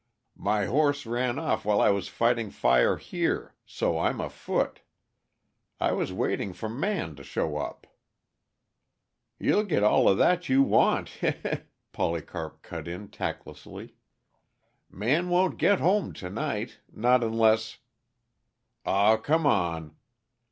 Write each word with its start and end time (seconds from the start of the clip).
"My 0.39 0.65
horse 0.65 1.05
ran 1.05 1.37
off 1.37 1.63
while 1.63 1.79
I 1.79 1.91
was 1.91 2.07
fighting 2.07 2.49
fire 2.49 2.97
here, 2.97 3.53
so 3.67 3.99
I'm 3.99 4.19
afoot. 4.19 4.79
I 5.79 5.91
was 5.91 6.11
waiting 6.11 6.53
for 6.53 6.67
Man 6.69 7.15
to 7.17 7.23
show 7.23 7.57
up." 7.57 7.85
"You'll 9.37 9.63
git 9.63 9.83
all 9.83 10.09
of 10.09 10.17
that 10.17 10.49
you 10.49 10.63
want 10.63 11.09
he 11.09 11.29
he!" 11.43 11.57
Polycarp 11.91 12.63
cut 12.63 12.87
in 12.87 13.09
tactlessly. 13.09 13.93
"Man 14.89 15.29
won't 15.29 15.59
git 15.59 15.79
home 15.79 16.13
t' 16.13 16.29
night 16.29 16.79
not 16.91 17.23
unless" 17.23 17.77
"Aw, 18.87 19.17
come 19.17 19.45
on." 19.45 19.95